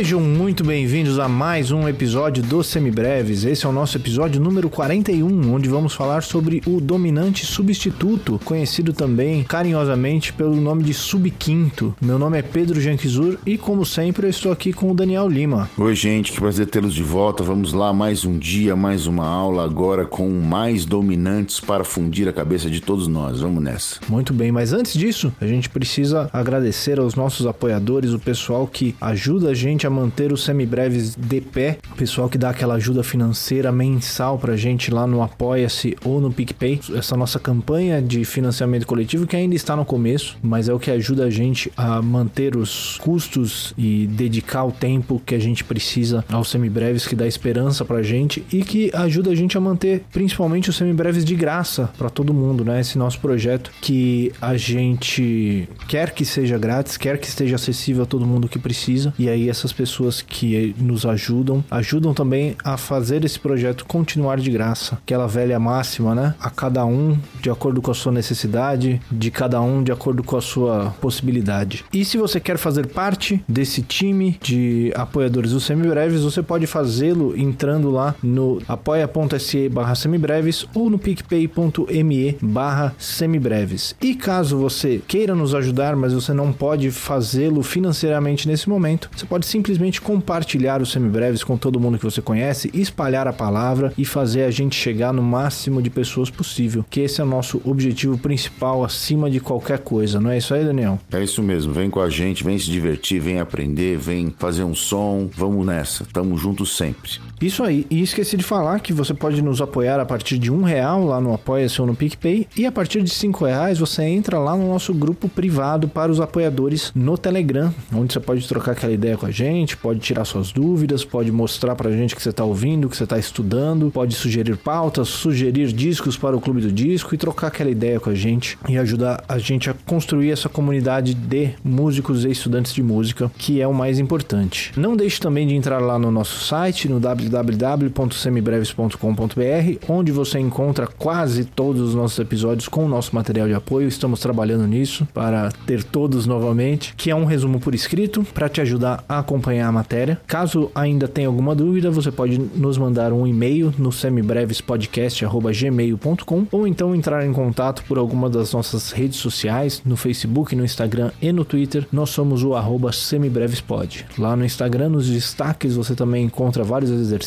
[0.00, 3.44] Sejam muito bem-vindos a mais um episódio do Semibreves.
[3.44, 8.94] Esse é o nosso episódio número 41, onde vamos falar sobre o dominante substituto, conhecido
[8.94, 11.94] também carinhosamente pelo nome de subquinto.
[12.00, 15.68] Meu nome é Pedro Janquizur e, como sempre, eu estou aqui com o Daniel Lima.
[15.76, 17.42] Oi, gente, que prazer tê-los de volta.
[17.42, 22.32] Vamos lá, mais um dia, mais uma aula, agora com mais dominantes para fundir a
[22.32, 23.42] cabeça de todos nós.
[23.42, 24.00] Vamos nessa.
[24.08, 28.96] Muito bem, mas antes disso, a gente precisa agradecer aos nossos apoiadores, o pessoal que
[28.98, 33.02] ajuda a gente a manter os semibreves de pé, o pessoal que dá aquela ajuda
[33.02, 36.80] financeira mensal pra gente lá no Apoia-se ou no PicPay.
[36.94, 40.90] Essa nossa campanha de financiamento coletivo que ainda está no começo, mas é o que
[40.90, 46.24] ajuda a gente a manter os custos e dedicar o tempo que a gente precisa
[46.30, 50.70] aos semibreves, que dá esperança pra gente e que ajuda a gente a manter principalmente
[50.70, 52.80] os semibreves de graça para todo mundo, né?
[52.80, 58.06] Esse nosso projeto que a gente quer que seja grátis, quer que esteja acessível a
[58.06, 59.12] todo mundo que precisa.
[59.18, 64.50] E aí essas pessoas que nos ajudam, ajudam também a fazer esse projeto continuar de
[64.50, 64.98] graça.
[65.02, 66.34] Aquela velha máxima, né?
[66.38, 70.36] A cada um de acordo com a sua necessidade, de cada um de acordo com
[70.36, 71.82] a sua possibilidade.
[71.90, 77.34] E se você quer fazer parte desse time de apoiadores do Semibreves, você pode fazê-lo
[77.34, 83.96] entrando lá no apoia.se barra semibreves ou no picpay.me barra semibreves.
[84.02, 89.24] E caso você queira nos ajudar, mas você não pode fazê-lo financeiramente nesse momento, você
[89.24, 89.69] pode simplesmente
[90.00, 94.50] compartilhar os semibreves com todo mundo que você conhece, espalhar a palavra e fazer a
[94.50, 99.30] gente chegar no máximo de pessoas possível, que esse é o nosso objetivo principal acima
[99.30, 100.98] de qualquer coisa, não é isso aí, Daniel?
[101.12, 104.74] É isso mesmo, vem com a gente, vem se divertir, vem aprender, vem fazer um
[104.74, 107.20] som, vamos nessa, tamo juntos sempre.
[107.40, 110.62] Isso aí, e esqueci de falar que você pode nos apoiar a partir de um
[110.62, 114.38] real lá no Apoia-se ou no PicPay, e a partir de cinco reais você entra
[114.38, 118.92] lá no nosso grupo privado para os apoiadores no Telegram, onde você pode trocar aquela
[118.92, 122.44] ideia com a gente, pode tirar suas dúvidas, pode mostrar pra gente que você tá
[122.44, 127.14] ouvindo, que você tá estudando, pode sugerir pautas, sugerir discos para o Clube do Disco
[127.14, 131.14] e trocar aquela ideia com a gente e ajudar a gente a construir essa comunidade
[131.14, 134.72] de músicos e estudantes de música, que é o mais importante.
[134.76, 137.00] Não deixe também de entrar lá no nosso site, no
[137.30, 143.88] www.semibreves.com.br, onde você encontra quase todos os nossos episódios com o nosso material de apoio.
[143.88, 148.60] Estamos trabalhando nisso para ter todos novamente, que é um resumo por escrito para te
[148.60, 150.20] ajudar a acompanhar a matéria.
[150.26, 156.94] Caso ainda tenha alguma dúvida, você pode nos mandar um e-mail no semibrevespodcast@gmail.com ou então
[156.94, 161.44] entrar em contato por alguma das nossas redes sociais, no Facebook, no Instagram e no
[161.44, 161.86] Twitter.
[161.92, 162.56] Nós somos o
[162.92, 164.06] semibrevespod.
[164.18, 167.19] Lá no Instagram, nos destaques, você também encontra vários exercícios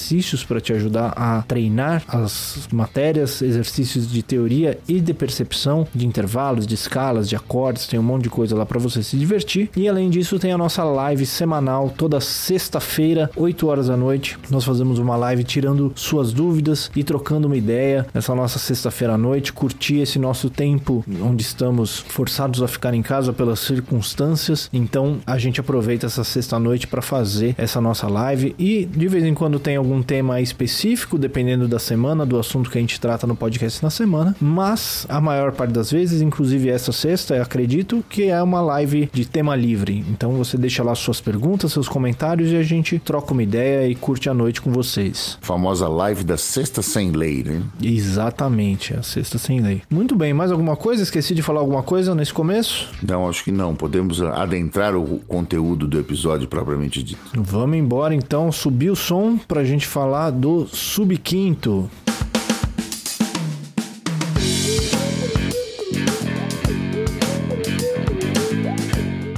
[0.48, 6.66] para te ajudar a treinar as matérias, exercícios de teoria e de percepção, de intervalos,
[6.66, 9.70] de escalas, de acordes, tem um monte de coisa lá para você se divertir.
[9.76, 14.38] E além disso, tem a nossa live semanal toda sexta-feira, 8 horas da noite.
[14.50, 19.18] Nós fazemos uma live tirando suas dúvidas e trocando uma ideia nessa nossa sexta-feira à
[19.18, 24.70] noite, curtir esse nosso tempo onde estamos forçados a ficar em casa pelas circunstâncias.
[24.72, 29.24] Então, a gente aproveita essa sexta noite para fazer essa nossa live e de vez
[29.24, 33.28] em quando tem algum tema específico, dependendo da semana, do assunto que a gente trata
[33.28, 38.04] no podcast na semana, mas a maior parte das vezes, inclusive essa sexta, eu acredito
[38.10, 40.04] que é uma live de tema livre.
[40.10, 43.96] Então você deixa lá suas perguntas, seus comentários e a gente troca uma ideia e
[43.96, 45.38] curte a noite com vocês.
[45.42, 47.62] Famosa live da sexta sem lei, né?
[47.82, 49.82] Exatamente, a sexta sem lei.
[49.90, 51.04] Muito bem, mais alguma coisa?
[51.04, 52.90] Esqueci de falar alguma coisa nesse começo?
[53.02, 53.76] Não, acho que não.
[53.76, 57.20] Podemos adentrar o conteúdo do episódio propriamente dito.
[57.34, 61.90] Vamos embora então, subir o som pra gente falar do subquinto.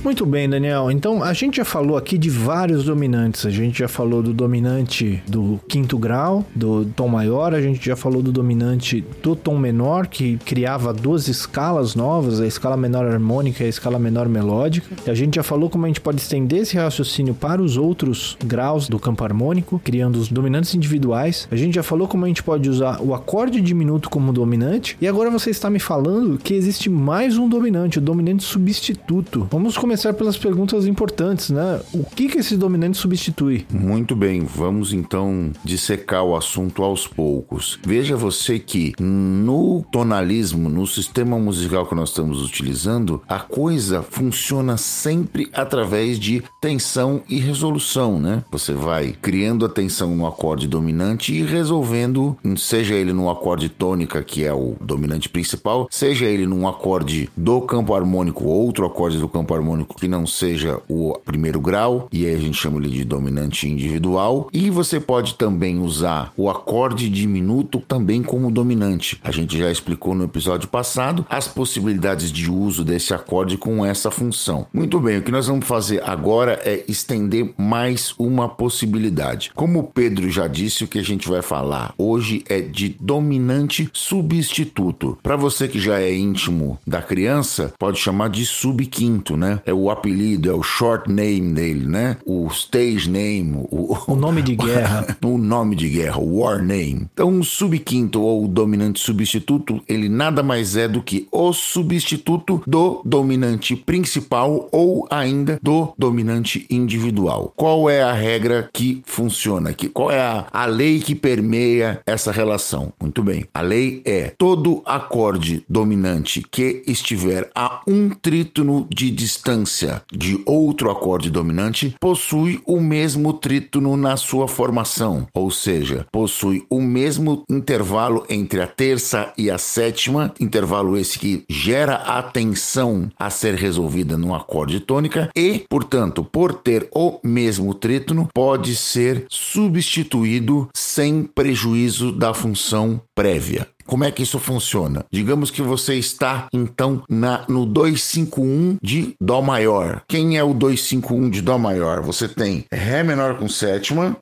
[0.06, 0.92] Muito bem, Daniel.
[0.92, 3.44] Então, a gente já falou aqui de vários dominantes.
[3.44, 7.56] A gente já falou do dominante do quinto grau, do tom maior.
[7.56, 12.46] A gente já falou do dominante do tom menor, que criava duas escalas novas, a
[12.46, 14.96] escala menor harmônica e a escala menor melódica.
[15.08, 18.38] E a gente já falou como a gente pode estender esse raciocínio para os outros
[18.46, 21.48] graus do campo harmônico, criando os dominantes individuais.
[21.50, 24.96] A gente já falou como a gente pode usar o acorde diminuto como dominante.
[25.02, 29.48] E agora você está me falando que existe mais um dominante, o dominante substituto.
[29.50, 31.82] Vamos começar pelas perguntas importantes, né?
[31.94, 33.66] O que que esse dominante substitui?
[33.72, 37.80] Muito bem, vamos então dissecar o assunto aos poucos.
[37.86, 44.78] Veja você que no tonalismo, no sistema musical que nós estamos utilizando, a coisa funciona
[44.78, 48.44] sempre através de tensão e resolução, né?
[48.52, 54.24] Você vai criando a tensão no acorde dominante e resolvendo, seja ele no acorde tônica,
[54.24, 59.28] que é o dominante principal, seja ele num acorde do campo harmônico, outro acorde do
[59.28, 63.06] campo harmônico que não seja o primeiro grau, e aí a gente chama ele de
[63.06, 64.50] dominante individual.
[64.52, 69.20] E você pode também usar o acorde diminuto também como dominante.
[69.24, 74.10] A gente já explicou no episódio passado as possibilidades de uso desse acorde com essa
[74.10, 74.68] função.
[74.74, 79.52] Muito bem, o que nós vamos fazer agora é estender mais uma possibilidade.
[79.54, 83.90] Como o Pedro já disse, o que a gente vai falar hoje é de dominante
[83.94, 85.18] substituto.
[85.22, 89.62] Para você que já é íntimo da criança, pode chamar de subquinto, né?
[89.66, 92.18] É o apelido, é o short name dele, né?
[92.26, 95.06] O stage name, o, o nome de guerra.
[95.24, 97.08] o nome de guerra, o war name.
[97.14, 102.62] Então, o subquinto ou o dominante substituto, ele nada mais é do que o substituto
[102.66, 107.54] do dominante principal ou ainda do dominante individual.
[107.56, 109.90] Qual é a regra que funciona aqui?
[109.90, 112.94] Qual é a, a lei que permeia essa relação?
[113.00, 113.46] Muito bem.
[113.54, 119.65] A lei é todo acorde dominante que estiver a um trítono de distância
[120.12, 126.82] de outro acorde dominante possui o mesmo trítono na sua formação, ou seja, possui o
[126.82, 133.30] mesmo intervalo entre a terça e a sétima, intervalo esse que gera a tensão a
[133.30, 140.70] ser resolvida num acorde tônica e, portanto, por ter o mesmo trítono, pode ser substituído
[140.74, 143.68] sem prejuízo da função prévia.
[143.88, 145.06] Como é que isso funciona?
[145.12, 150.02] Digamos que você está então na no 251 de dó maior.
[150.08, 152.02] Quem é o 251 de dó maior?
[152.02, 154.18] Você tem ré menor com sétima,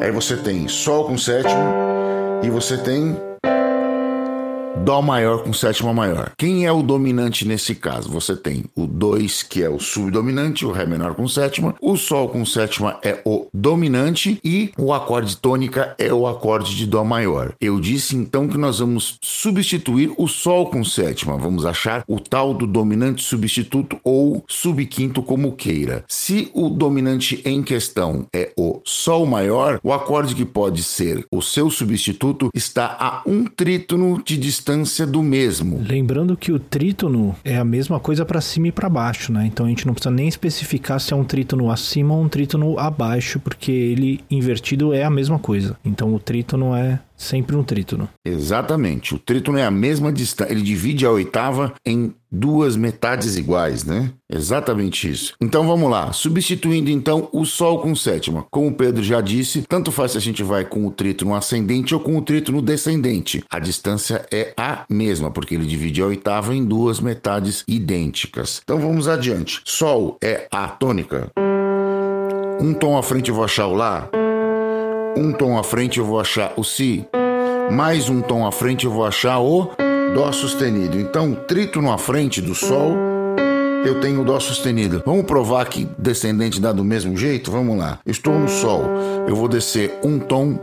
[0.00, 1.74] aí você tem sol com sétima
[2.42, 3.16] e você tem
[4.76, 6.32] Dó maior com sétima maior.
[6.36, 8.10] Quem é o dominante nesse caso?
[8.10, 12.28] Você tem o 2, que é o subdominante, o Ré menor com sétima, o Sol
[12.28, 17.54] com sétima é o dominante e o acorde tônica é o acorde de Dó maior.
[17.60, 22.52] Eu disse então que nós vamos substituir o Sol com sétima, vamos achar o tal
[22.52, 26.04] do dominante substituto ou subquinto, como queira.
[26.08, 31.40] Se o dominante em questão é o Sol maior, o acorde que pode ser o
[31.40, 35.78] seu substituto está a um trítono de distância distância do mesmo.
[35.86, 39.46] Lembrando que o trítono é a mesma coisa para cima e para baixo, né?
[39.46, 42.78] Então a gente não precisa nem especificar se é um trítono acima ou um trítono
[42.78, 45.76] abaixo, porque ele invertido é a mesma coisa.
[45.84, 48.08] Então o trítono é sempre um trítono.
[48.24, 49.14] Exatamente.
[49.14, 50.52] O trítono é a mesma distância.
[50.52, 54.10] Ele divide a oitava em duas metades iguais, né?
[54.30, 55.34] Exatamente isso.
[55.40, 56.12] Então vamos lá.
[56.12, 58.44] Substituindo então o Sol com sétima.
[58.50, 61.94] Como o Pedro já disse, tanto faz se a gente vai com o trítono ascendente
[61.94, 63.44] ou com o trítono descendente.
[63.48, 68.60] A distância é a mesma, porque ele divide a oitava em duas metades idênticas.
[68.64, 69.60] Então vamos adiante.
[69.64, 71.30] Sol é a tônica.
[72.60, 74.08] Um tom à frente eu vou achar o Lá.
[75.16, 77.06] Um tom à frente eu vou achar o Si.
[77.70, 79.70] Mais um tom à frente eu vou achar o
[80.12, 80.98] Dó sustenido.
[80.98, 82.96] Então, trítono à frente do Sol,
[83.86, 85.02] eu tenho o Dó sustenido.
[85.06, 87.50] Vamos provar que descendente dá do mesmo jeito?
[87.50, 88.00] Vamos lá.
[88.04, 88.82] estou no Sol,
[89.28, 90.58] eu vou descer um tom.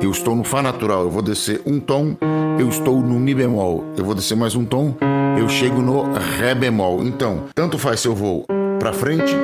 [0.00, 2.16] Eu estou no Fá natural, eu vou descer um tom.
[2.58, 4.96] Eu estou no Mi bemol, eu vou descer mais um tom.
[5.38, 7.04] Eu chego no Ré bemol.
[7.04, 8.44] Então, tanto faz se eu vou
[8.78, 9.34] para frente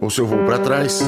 [0.00, 1.00] ou se eu vou para trás,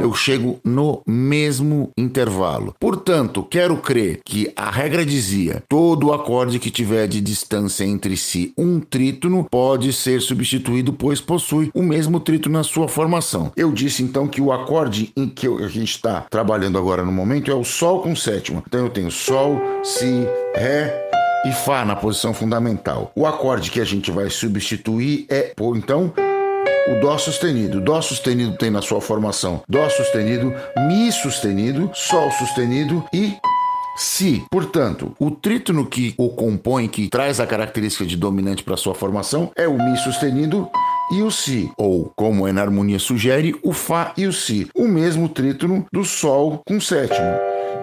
[0.00, 2.74] eu chego no mesmo intervalo.
[2.80, 8.52] Portanto, quero crer que a regra dizia: todo acorde que tiver de distância entre si
[8.56, 13.52] um trítono pode ser substituído, pois possui o mesmo trítono na sua formação.
[13.56, 17.50] Eu disse então que o acorde em que a gente está trabalhando agora no momento
[17.50, 18.62] é o Sol com sétima.
[18.66, 21.10] Então eu tenho Sol, Si, Ré,
[21.44, 23.12] e Fá na posição fundamental.
[23.14, 26.12] O acorde que a gente vai substituir é, então,
[26.88, 27.80] o Dó sustenido.
[27.80, 30.54] Dó sustenido tem na sua formação Dó sustenido,
[30.88, 33.36] Mi sustenido, Sol sustenido e
[33.96, 34.44] Si.
[34.50, 39.52] Portanto, o trítono que o compõe, que traz a característica de dominante para sua formação,
[39.54, 40.68] é o Mi sustenido
[41.12, 45.28] e o Si, ou, como a enarmonia sugere, o Fá e o Si, o mesmo
[45.28, 47.36] trítono do Sol com sétimo,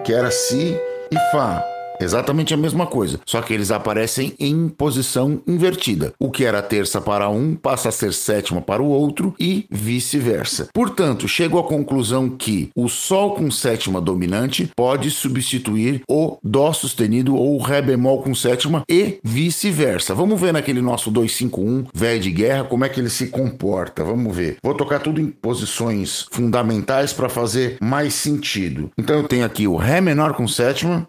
[0.04, 0.76] que era Si
[1.12, 1.69] e Fá.
[2.00, 6.12] Exatamente a mesma coisa, só que eles aparecem em posição invertida.
[6.18, 10.68] O que era terça para um passa a ser sétima para o outro e vice-versa.
[10.72, 17.36] Portanto, chego à conclusão que o Sol com sétima dominante pode substituir o Dó sustenido
[17.36, 20.14] ou o Ré bemol com sétima e vice-versa.
[20.14, 24.02] Vamos ver naquele nosso 251 velho de guerra como é que ele se comporta.
[24.02, 24.56] Vamos ver.
[24.62, 28.90] Vou tocar tudo em posições fundamentais para fazer mais sentido.
[28.96, 31.06] Então eu tenho aqui o Ré menor com sétima.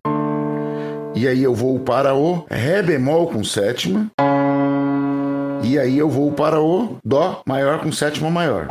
[1.13, 4.09] E aí eu vou para o Ré bemol com sétima.
[5.63, 8.67] E aí eu vou para o Dó maior com sétima maior.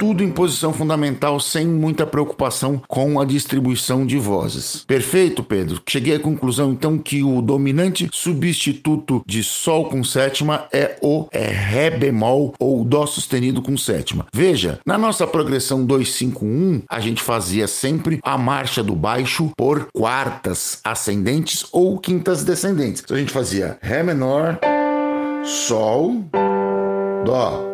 [0.00, 4.82] Tudo em posição fundamental, sem muita preocupação com a distribuição de vozes.
[4.86, 5.82] Perfeito, Pedro?
[5.86, 11.44] Cheguei à conclusão então que o dominante substituto de Sol com sétima é o é
[11.48, 14.26] Ré bemol ou Dó sustenido com sétima.
[14.32, 20.80] Veja, na nossa progressão 251, a gente fazia sempre a marcha do baixo por quartas
[20.82, 23.02] ascendentes ou quintas descendentes.
[23.04, 24.58] Então a gente fazia Ré menor,
[25.44, 26.24] Sol,
[27.26, 27.69] Dó.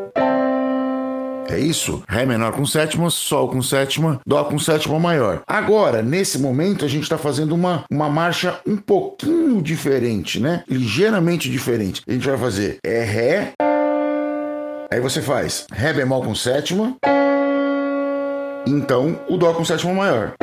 [1.48, 2.02] É isso?
[2.08, 5.42] Ré menor com sétima, Sol com sétima, Dó com sétima maior.
[5.46, 10.64] Agora, nesse momento, a gente está fazendo uma, uma marcha um pouquinho diferente, né?
[10.68, 12.02] Ligeiramente diferente.
[12.06, 13.52] A gente vai fazer é Ré.
[14.90, 16.96] Aí você faz Ré bemol com sétima.
[18.66, 20.34] Então, o Dó com sétima maior.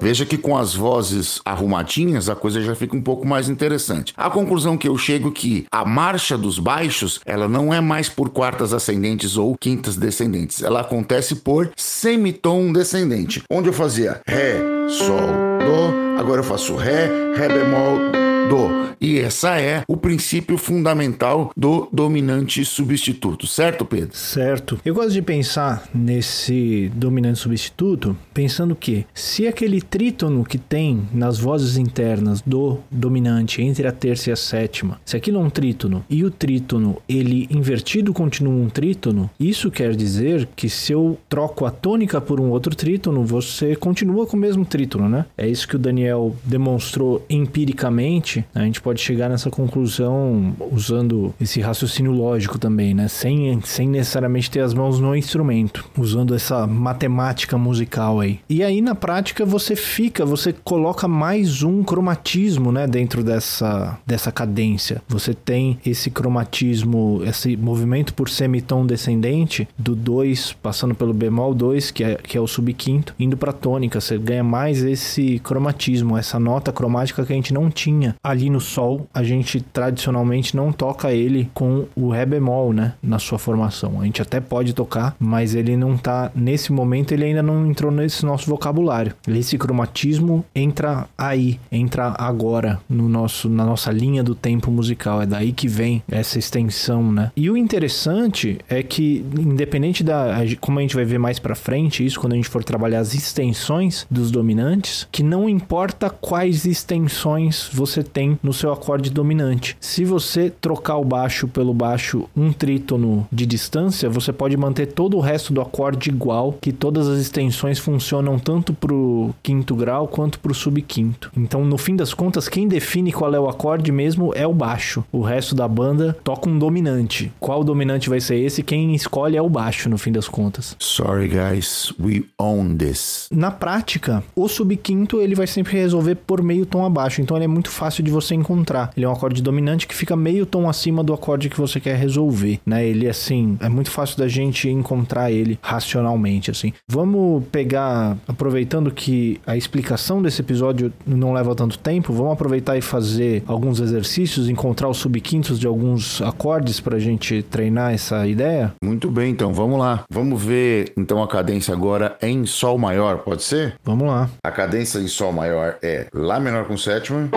[0.00, 4.14] Veja que com as vozes arrumadinhas a coisa já fica um pouco mais interessante.
[4.16, 8.08] A conclusão que eu chego é que a marcha dos baixos, ela não é mais
[8.08, 14.56] por quartas ascendentes ou quintas descendentes, ela acontece por semitom descendente, onde eu fazia ré,
[14.88, 15.20] sol,
[15.60, 18.90] dó, agora eu faço ré, ré bemol, dó.
[19.00, 24.16] E essa é o princípio fundamental do dominante substituto, certo, Pedro?
[24.16, 24.78] Certo.
[24.84, 31.38] Eu gosto de pensar nesse dominante substituto, pensando que se aquele trítono que tem nas
[31.38, 36.04] vozes internas do dominante entre a terça e a sétima, se aquilo é um trítono
[36.08, 41.64] e o trítono ele invertido continua um trítono, isso quer dizer que se eu troco
[41.64, 45.24] a tônica por um outro trítono, você continua com o mesmo trítono, né?
[45.36, 48.29] É isso que o Daniel demonstrou empiricamente.
[48.54, 53.06] A gente pode pode chegar nessa conclusão usando esse raciocínio lógico também, né?
[53.08, 58.40] Sem, sem necessariamente ter as mãos no instrumento, usando essa matemática musical aí.
[58.48, 64.32] E aí na prática você fica, você coloca mais um cromatismo, né, dentro dessa, dessa
[64.32, 65.00] cadência.
[65.08, 71.90] Você tem esse cromatismo, esse movimento por semitom descendente do 2 passando pelo bemol 2,
[71.92, 74.00] que é, que é o subquinto, indo para tônica.
[74.00, 78.60] Você ganha mais esse cromatismo, essa nota cromática que a gente não tinha ali no
[78.60, 82.94] sol a gente tradicionalmente não toca ele com o Ré bemol, né?
[83.02, 84.00] Na sua formação.
[84.00, 86.30] A gente até pode tocar, mas ele não tá.
[86.34, 89.14] Nesse momento, ele ainda não entrou nesse nosso vocabulário.
[89.26, 95.22] Esse cromatismo entra aí, entra agora no nosso, na nossa linha do tempo musical.
[95.22, 97.32] É daí que vem essa extensão, né?
[97.36, 100.34] E o interessante é que, independente da.
[100.60, 103.14] Como a gente vai ver mais pra frente, isso quando a gente for trabalhar as
[103.14, 109.76] extensões dos dominantes, que não importa quais extensões você tem no seu acorde dominante.
[109.80, 115.16] Se você trocar o baixo pelo baixo um trítono de distância, você pode manter todo
[115.16, 120.08] o resto do acorde igual, que todas as extensões funcionam tanto para o quinto grau
[120.08, 121.30] quanto para o subquinto.
[121.36, 125.04] Então, no fim das contas, quem define qual é o acorde mesmo é o baixo.
[125.12, 127.32] O resto da banda toca um dominante.
[127.38, 128.62] Qual dominante vai ser esse?
[128.62, 130.76] Quem escolhe é o baixo, no fim das contas.
[130.78, 133.28] Sorry, guys, we own this.
[133.32, 137.48] Na prática, o subquinto ele vai sempre resolver por meio tom abaixo, então ele é
[137.48, 138.90] muito fácil de você encontrar encontrar.
[138.96, 141.96] Ele é um acorde dominante que fica meio tom acima do acorde que você quer
[141.96, 142.86] resolver, né?
[142.86, 146.72] Ele assim, é muito fácil da gente encontrar ele racionalmente assim.
[146.88, 152.80] Vamos pegar, aproveitando que a explicação desse episódio não leva tanto tempo, vamos aproveitar e
[152.80, 158.72] fazer alguns exercícios, encontrar os subquintos de alguns acordes para a gente treinar essa ideia?
[158.82, 160.04] Muito bem, então vamos lá.
[160.10, 163.74] Vamos ver então a cadência agora em Sol maior, pode ser?
[163.84, 164.28] Vamos lá.
[164.44, 167.28] A cadência em Sol maior é Lá menor com sétima.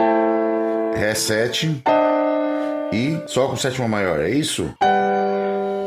[0.95, 1.81] Ré 7
[2.91, 4.73] e Sol com sétima maior, é isso?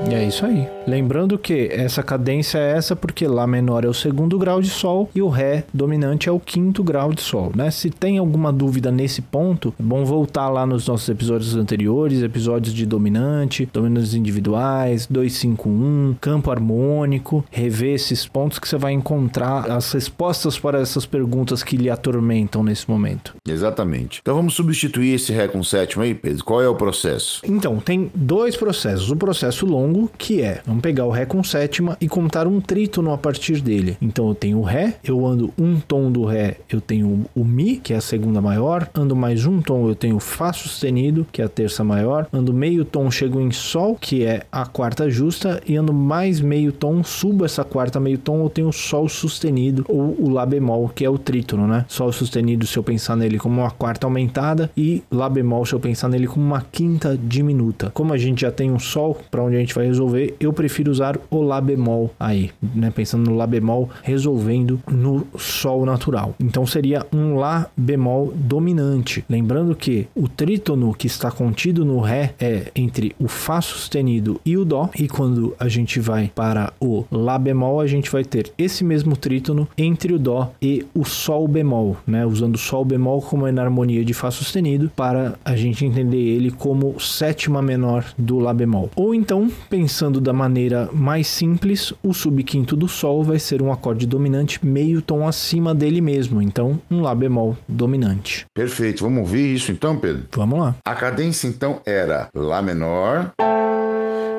[0.08, 0.68] E é isso aí.
[0.86, 5.10] Lembrando que essa cadência é essa porque Lá menor é o segundo grau de Sol
[5.14, 7.70] e o Ré dominante é o quinto grau de Sol, né?
[7.70, 12.72] Se tem alguma dúvida nesse ponto, é bom voltar lá nos nossos episódios anteriores, episódios
[12.72, 19.90] de dominante, dominantes individuais, 251, campo harmônico, rever esses pontos que você vai encontrar as
[19.92, 23.34] respostas para essas perguntas que lhe atormentam nesse momento.
[23.46, 24.20] Exatamente.
[24.22, 26.44] Então vamos substituir esse Ré com sétima aí, Pedro.
[26.44, 27.42] Qual é o processo?
[27.44, 29.10] Então, tem dois processos.
[29.10, 32.60] O processo longo longo, que é, vamos pegar o Ré com sétima e contar um
[32.60, 33.96] trítono a partir dele.
[34.02, 37.76] Então eu tenho o Ré, eu ando um tom do Ré, eu tenho o Mi,
[37.76, 41.44] que é a segunda maior, ando mais um tom, eu tenho Fá sustenido, que é
[41.44, 45.76] a terça maior, ando meio tom, chego em Sol, que é a quarta justa, e
[45.76, 50.30] ando mais meio tom, subo essa quarta meio tom, eu tenho Sol sustenido, ou o
[50.36, 51.86] Lá bemol, que é o trítono, né?
[51.88, 55.80] Sol sustenido se eu pensar nele como uma quarta aumentada, e Lá bemol se eu
[55.80, 57.90] pensar nele como uma quinta diminuta.
[57.94, 60.90] Como a gente já tem um Sol, para onde a gente vai resolver, eu prefiro
[60.90, 62.90] usar o Lá bemol aí, né?
[62.90, 66.34] Pensando no Lá bemol resolvendo no Sol natural.
[66.40, 69.24] Então seria um Lá bemol dominante.
[69.28, 74.56] Lembrando que o trítono que está contido no Ré é entre o Fá sustenido e
[74.56, 78.52] o Dó, e quando a gente vai para o Lá bemol, a gente vai ter
[78.58, 82.24] esse mesmo trítono entre o Dó e o Sol bemol, né?
[82.24, 87.60] Usando Sol bemol como enarmonia de Fá sustenido para a gente entender ele como sétima
[87.60, 88.90] menor do Lá bemol.
[88.96, 94.06] Ou então, pensando da maneira mais simples, o subquinto do Sol vai ser um acorde
[94.06, 98.46] dominante meio tom acima dele mesmo, então um Lá bemol dominante.
[98.54, 100.24] Perfeito, vamos ouvir isso então, Pedro?
[100.32, 100.74] Vamos lá.
[100.84, 103.32] A cadência então era Lá menor,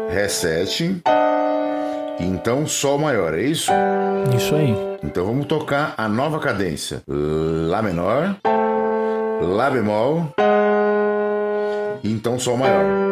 [0.10, 1.02] Ré 7,
[2.20, 3.72] e então Sol maior, é isso?
[4.36, 4.76] Isso aí.
[5.04, 8.36] Então vamos tocar a nova cadência: Lá menor,
[9.42, 10.34] Lá bemol,
[12.04, 13.07] e então Sol maior.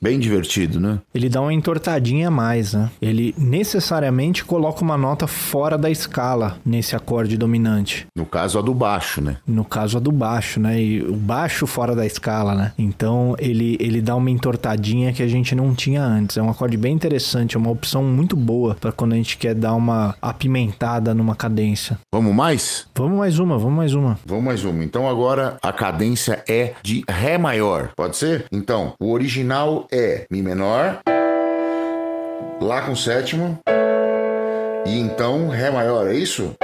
[0.00, 0.98] Bem divertido, né?
[1.14, 2.90] Ele dá uma entortadinha a mais, né?
[3.00, 8.06] Ele necessariamente coloca uma nota fora da escala nesse acorde dominante.
[8.16, 9.36] No caso, a do baixo, né?
[9.46, 10.80] No caso, a do baixo, né?
[10.80, 12.72] E o baixo fora da escala, né?
[12.76, 16.36] Então, ele, ele dá uma entortadinha que a gente não tinha antes.
[16.36, 19.54] É um acorde bem interessante, é uma opção muito boa para quando a gente quer
[19.54, 21.98] dar uma apimentada numa cadência.
[22.12, 22.86] Vamos mais?
[22.94, 24.18] Vamos mais uma, vamos mais uma.
[24.26, 24.82] Vamos mais uma.
[24.82, 28.46] Então, agora a cadência é de Ré maior, pode ser?
[28.50, 31.00] Então, o original é Mi menor,
[32.60, 33.58] Lá com sétima,
[34.86, 36.54] e então Ré maior, é isso?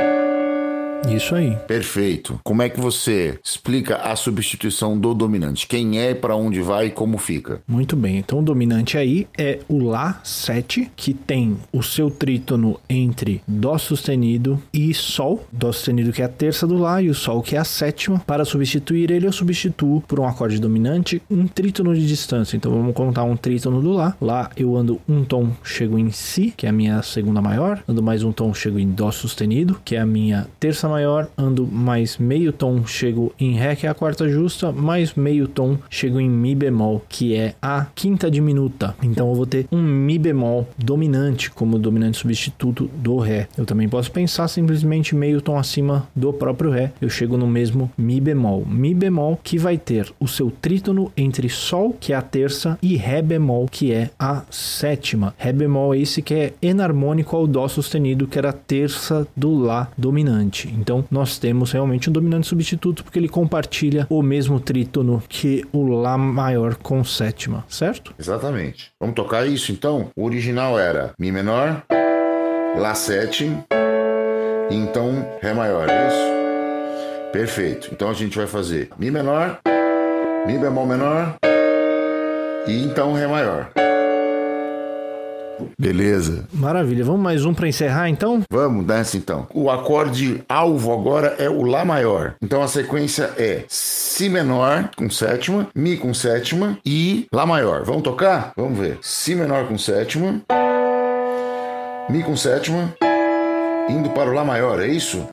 [1.11, 1.57] Isso aí.
[1.67, 2.39] Perfeito.
[2.45, 5.67] Como é que você explica a substituição do dominante?
[5.67, 7.61] Quem é, para onde vai e como fica?
[7.67, 8.19] Muito bem.
[8.19, 13.79] Então, o dominante aí é o Lá 7, que tem o seu trítono entre Dó
[13.79, 15.47] sustenido e Sol.
[15.51, 18.21] Dó sustenido que é a terça do Lá e o Sol que é a sétima.
[18.27, 22.57] Para substituir ele, eu substituo por um acorde dominante um trítono de distância.
[22.57, 24.15] Então, vamos contar um trítono do Lá.
[24.21, 27.83] Lá eu ando um tom, chego em Si, que é a minha segunda maior.
[27.89, 30.98] Ando mais um tom, chego em Dó sustenido, que é a minha terça maior,
[31.37, 35.77] ando mais meio tom, chego em Ré, que é a quarta justa, mais meio tom,
[35.91, 38.95] chego em Mi bemol, que é a quinta diminuta.
[39.03, 43.49] Então eu vou ter um Mi bemol dominante como dominante substituto do Ré.
[43.57, 47.91] Eu também posso pensar simplesmente meio tom acima do próprio Ré, eu chego no mesmo
[47.97, 48.65] Mi bemol.
[48.67, 52.97] Mi bemol que vai ter o seu trítono entre Sol, que é a terça, e
[52.97, 55.35] Ré bemol, que é a sétima.
[55.37, 59.55] Ré bemol é esse que é enarmônico ao Dó sustenido, que era a terça do
[59.55, 60.69] Lá dominante.
[60.79, 65.89] Então nós temos realmente um dominante substituto porque ele compartilha o mesmo trítono que o
[65.89, 68.15] Lá maior com sétima, certo?
[68.19, 68.93] Exatamente.
[69.01, 70.11] Vamos tocar isso então?
[70.17, 71.83] O original era Mi menor,
[72.77, 73.45] Lá 7,
[74.71, 77.33] e então Ré maior, é isso?
[77.33, 77.89] Perfeito.
[77.93, 79.59] Então a gente vai fazer Mi menor,
[80.47, 81.37] Mi bemol menor
[82.67, 83.71] e então Ré maior.
[85.79, 86.47] Beleza.
[86.53, 87.05] Maravilha.
[87.05, 88.43] Vamos mais um para encerrar então?
[88.51, 89.47] Vamos nessa então.
[89.53, 92.35] O acorde alvo agora é o Lá maior.
[92.43, 97.85] Então a sequência é Si menor com sétima, Mi com sétima e Lá maior.
[97.85, 98.53] Vamos tocar?
[98.57, 98.99] Vamos ver.
[99.03, 100.41] Si menor com sétima,
[102.09, 102.95] Mi com sétima,
[103.89, 105.27] indo para o Lá maior, é isso?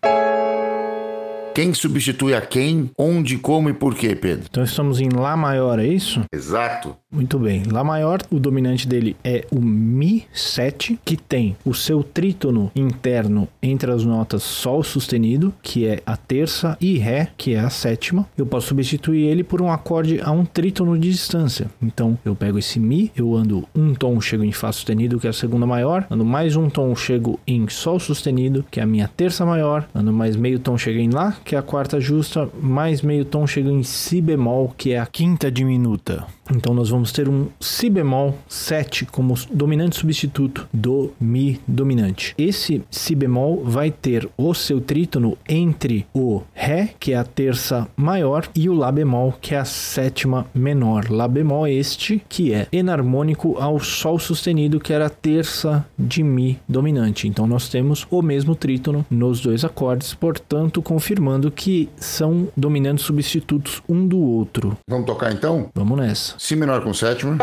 [1.56, 4.44] Quem substitui a quem, onde, como e por quê, Pedro?
[4.52, 6.22] Então estamos em Lá maior, é isso?
[6.34, 6.98] Exato.
[7.10, 7.64] Muito bem.
[7.72, 13.48] Lá maior, o dominante dele é o Mi 7, que tem o seu trítono interno
[13.64, 18.28] entre as notas Sol sustenido, que é a terça, e Ré, que é a sétima.
[18.38, 21.72] Eu posso substituir ele por um acorde a um trítono de distância.
[21.82, 25.30] Então eu pego esse Mi, eu ando um tom, chego em Fá sustenido, que é
[25.30, 29.08] a segunda maior, ando mais um tom, chego em Sol sustenido, que é a minha
[29.08, 33.04] terça maior, ando mais meio tom, chego em Lá, que é a quarta justa, mais
[33.04, 36.26] meio tom, chego em Si bemol, que é a quinta diminuta.
[36.54, 42.34] Então nós vamos ter um Si bemol 7 como dominante substituto do Mi dominante.
[42.38, 47.88] Esse Si bemol vai ter o seu trítono entre o Ré, que é a terça
[47.96, 51.10] maior, e o Lá bemol, que é a sétima menor.
[51.10, 56.60] Lá bemol este que é enarmônico ao Sol sustenido, que era a terça de Mi
[56.68, 57.28] dominante.
[57.28, 63.82] Então nós temos o mesmo trítono nos dois acordes, portanto confirmando que são dominantes substitutos
[63.88, 64.78] um do outro.
[64.90, 65.70] Vamos tocar então?
[65.74, 66.35] Vamos nessa.
[66.38, 67.38] Si menor com sétima,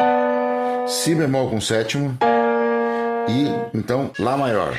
[0.87, 2.16] Si bemol com sétima
[3.28, 4.76] e então Lá maior.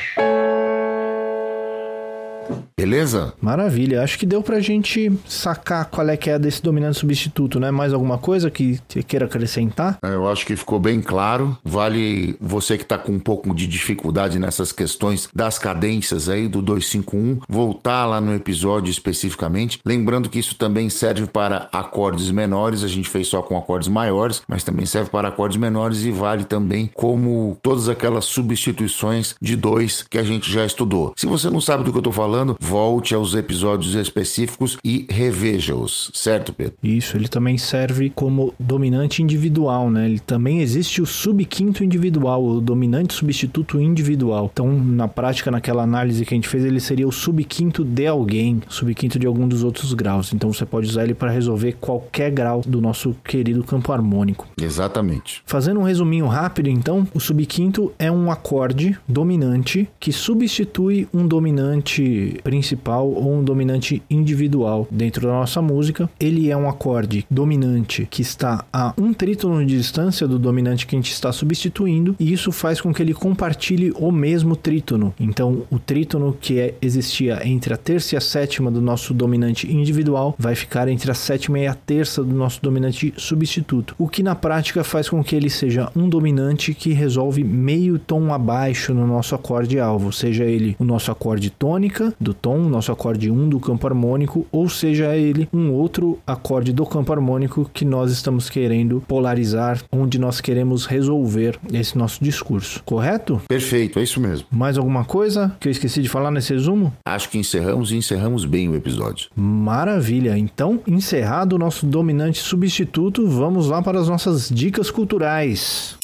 [2.77, 3.34] Beleza?
[3.39, 4.03] Maravilha.
[4.03, 7.71] Acho que deu pra gente sacar qual é que é desse dominante substituto, né?
[7.71, 9.97] Mais alguma coisa que você queira acrescentar?
[10.03, 11.58] É, eu acho que ficou bem claro.
[11.63, 16.62] Vale você que tá com um pouco de dificuldade nessas questões das cadências aí do
[16.62, 19.79] 251, voltar lá no episódio especificamente.
[19.86, 24.41] Lembrando que isso também serve para acordes menores, a gente fez só com acordes maiores,
[24.47, 30.03] mas também serve para acordes menores e vale também como todas aquelas substituições de dois
[30.10, 31.13] que a gente já estudou.
[31.15, 36.10] Se você não sabe do que eu tô falando, volte aos episódios específicos e reveja-os,
[36.13, 36.74] certo, Pedro?
[36.82, 40.06] Isso, ele também serve como dominante individual, né?
[40.06, 44.50] Ele também existe o subquinto individual, o dominante substituto individual.
[44.52, 48.62] Então, na prática, naquela análise que a gente fez, ele seria o subquinto de alguém,
[48.67, 50.34] subquinto de algum dos outros graus.
[50.34, 54.48] Então, você pode usar ele para resolver qualquer grau do nosso querido campo harmônico.
[54.60, 55.41] Exatamente.
[55.46, 62.23] Fazendo um resuminho rápido, então, o subquinto é um acorde dominante que substitui um dominante
[62.44, 66.10] principal ou um dominante individual dentro da nossa música.
[66.20, 70.96] Ele é um acorde dominante que está a um trítono de distância do dominante que
[70.96, 75.14] a gente está substituindo, e isso faz com que ele compartilhe o mesmo trítono.
[75.20, 79.72] Então, o trítono que é, existia entre a terça e a sétima do nosso dominante
[79.72, 84.24] individual vai ficar entre a sétima e a terça do nosso dominante substituto, o que
[84.24, 89.08] na prática faz com que ele seja um dominante que resolve meio tom abaixo no
[89.08, 93.60] nosso acorde alvo, seja ele o nosso acorde tônica do tom, nosso acorde 1 do
[93.60, 99.04] campo harmônico, ou seja ele um outro acorde do campo harmônico que nós estamos querendo
[99.08, 103.41] polarizar, onde nós queremos resolver esse nosso discurso, correto?
[103.47, 104.47] Perfeito, é isso mesmo.
[104.52, 106.93] Mais alguma coisa que eu esqueci de falar nesse resumo?
[107.06, 109.30] Acho que encerramos e encerramos bem o episódio.
[109.36, 110.38] Maravilha!
[110.38, 115.97] Então, encerrado o nosso dominante substituto, vamos lá para as nossas dicas culturais.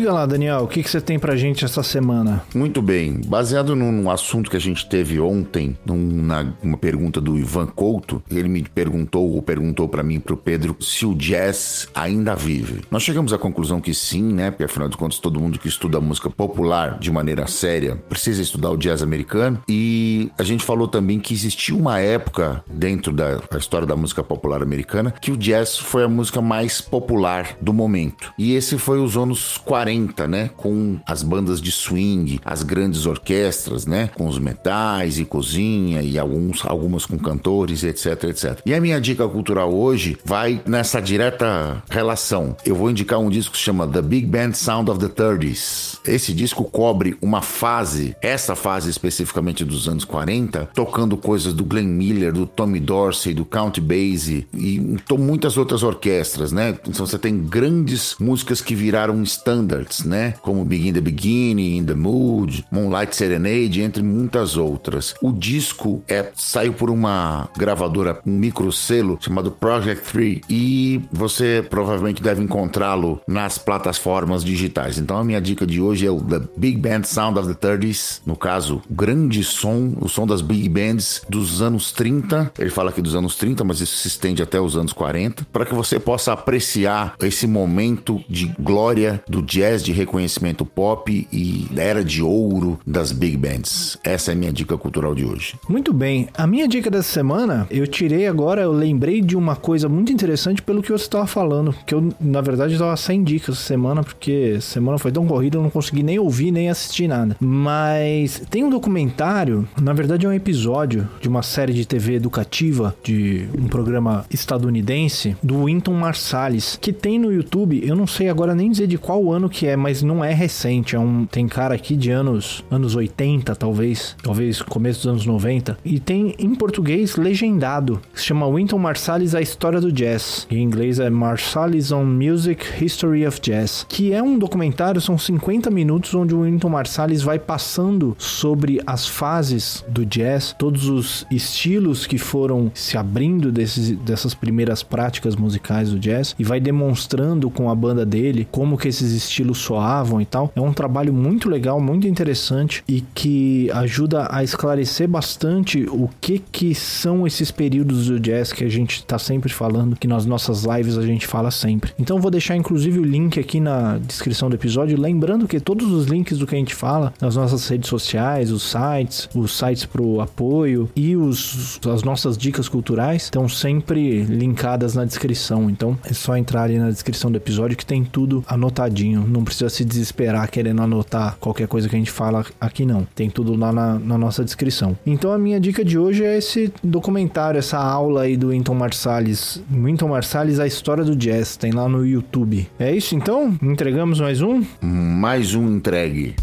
[0.00, 2.42] Diga lá, Daniel, o que, que você tem pra gente essa semana?
[2.54, 3.20] Muito bem.
[3.26, 8.22] Baseado num, assunto que a gente teve ontem, num, na uma pergunta do Ivan Couto,
[8.30, 12.80] ele me perguntou ou perguntou para mim, pro Pedro, se o jazz ainda vive.
[12.90, 14.50] Nós chegamos à conclusão que sim, né?
[14.50, 18.70] Porque afinal de contas, todo mundo que estuda música popular de maneira séria precisa estudar
[18.70, 19.62] o jazz americano.
[19.68, 24.62] E a gente falou também que existia uma época dentro da história da música popular
[24.62, 28.32] americana que o jazz foi a música mais popular do momento.
[28.38, 30.50] E esse foi os anos 40 40, né?
[30.56, 34.10] Com as bandas de swing, as grandes orquestras, né?
[34.14, 38.60] Com os metais e cozinha e alguns, algumas com cantores, etc, etc.
[38.64, 42.56] E a minha dica cultural hoje vai nessa direta relação.
[42.64, 45.98] Eu vou indicar um disco que se chama The Big Band Sound of the 30s.
[46.06, 51.88] Esse disco cobre uma fase, essa fase especificamente dos anos 40, tocando coisas do Glenn
[51.88, 54.80] Miller, do Tommy Dorsey, do Count Basie e
[55.18, 56.78] muitas outras orquestras, né?
[56.86, 60.34] Então você tem grandes músicas que viraram standard né?
[60.42, 65.14] Como Begin the Beginning, In the Mood, Moonlight Serenade, entre muitas outras.
[65.22, 71.64] O disco é saiu por uma gravadora, um micro selo chamado Project 3 e você
[71.68, 74.98] provavelmente deve encontrá-lo nas plataformas digitais.
[74.98, 78.20] Então a minha dica de hoje é o The Big Band Sound of the 30s,
[78.26, 82.52] no caso, o grande som, o som das big bands dos anos 30.
[82.58, 85.64] Ele fala aqui dos anos 30, mas isso se estende até os anos 40, para
[85.64, 91.66] que você possa apreciar esse momento de glória do jazz jazz de reconhecimento pop e
[91.76, 93.96] era de ouro das big bands.
[94.02, 95.54] Essa é a minha dica cultural de hoje.
[95.68, 96.28] Muito bem.
[96.34, 100.62] A minha dica dessa semana, eu tirei agora, eu lembrei de uma coisa muito interessante
[100.62, 104.60] pelo que você estava falando, que eu, na verdade, estava sem dicas essa semana, porque
[104.60, 107.36] semana foi tão corrida, eu não consegui nem ouvir, nem assistir nada.
[107.40, 112.94] Mas tem um documentário, na verdade é um episódio de uma série de TV educativa,
[113.04, 118.54] de um programa estadunidense, do Winton Marsalis, que tem no YouTube, eu não sei agora
[118.54, 120.96] nem dizer de qual ano que é, mas não é recente.
[120.96, 124.16] É um, tem cara aqui de anos, anos 80, talvez.
[124.22, 125.78] Talvez começo dos anos 90.
[125.84, 128.00] E tem em português legendado.
[128.14, 130.46] Se chama Winton Marsalis, A História do Jazz.
[130.50, 133.86] Em inglês é Marsalis on Music History of Jazz.
[133.88, 139.06] Que é um documentário, são 50 minutos, onde o Winton Marsalis vai passando sobre as
[139.06, 145.90] fases do jazz, todos os estilos que foram se abrindo desses, dessas primeiras práticas musicais
[145.90, 146.34] do jazz.
[146.38, 150.52] E vai demonstrando com a banda dele como que esses estilos soavam e tal.
[150.54, 156.38] É um trabalho muito legal, muito interessante e que ajuda a esclarecer bastante o que
[156.38, 160.64] que são esses períodos do jazz que a gente tá sempre falando, que nas nossas
[160.64, 161.92] lives a gente fala sempre.
[161.98, 166.06] Então vou deixar inclusive o link aqui na descrição do episódio, lembrando que todos os
[166.06, 170.20] links do que a gente fala nas nossas redes sociais, os sites, os sites pro
[170.20, 175.68] apoio e os, as nossas dicas culturais estão sempre linkadas na descrição.
[175.70, 179.26] Então é só entrar ali na descrição do episódio que tem tudo anotadinho.
[179.40, 183.06] Não precisa se desesperar querendo anotar qualquer coisa que a gente fala aqui, não.
[183.14, 184.98] Tem tudo lá na, na nossa descrição.
[185.06, 189.62] Então a minha dica de hoje é esse documentário, essa aula aí do Winton Marsalis.
[189.70, 191.56] Winton Marsalis, a história do jazz.
[191.56, 192.68] Tem lá no YouTube.
[192.78, 193.56] É isso então?
[193.62, 194.62] Entregamos mais um?
[194.82, 196.36] Mais um entregue.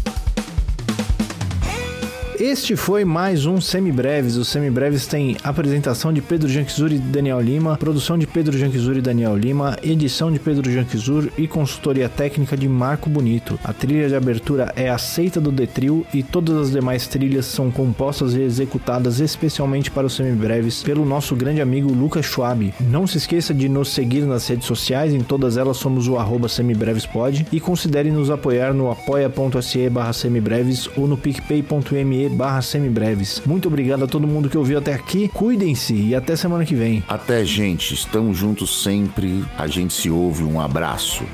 [2.40, 4.36] Este foi mais um Semibreves.
[4.36, 9.00] Os Semibreves tem apresentação de Pedro Janquizur e Daniel Lima, produção de Pedro Janquizur e
[9.00, 13.58] Daniel Lima, edição de Pedro Janquizur e consultoria técnica de Marco Bonito.
[13.64, 18.34] A trilha de abertura é aceita do Detril e todas as demais trilhas são compostas
[18.34, 22.72] e executadas especialmente para os Semibreves pelo nosso grande amigo Lucas Schwab.
[22.80, 26.48] Não se esqueça de nos seguir nas redes sociais, em todas elas somos o arroba
[26.48, 33.42] semibrevespod e considere nos apoiar no apoia.se barra semibreves ou no picpay.me barra semibreves.
[33.46, 35.28] Muito obrigado a todo mundo que ouviu até aqui.
[35.28, 37.02] Cuidem-se e até semana que vem.
[37.08, 37.94] Até, gente.
[37.94, 39.44] Estamos juntos sempre.
[39.56, 40.44] A gente se ouve.
[40.44, 41.24] Um abraço.